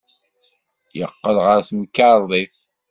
Yeqqel 0.97 1.37
ɣer 1.45 1.59
temkarḍit. 1.67 2.55